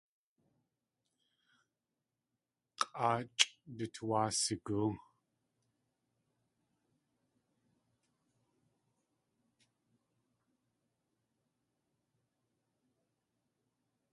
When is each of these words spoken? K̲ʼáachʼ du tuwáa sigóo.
K̲ʼáachʼ 2.79 3.43
du 3.77 3.85
tuwáa 3.93 4.27
sigóo. 4.41 4.91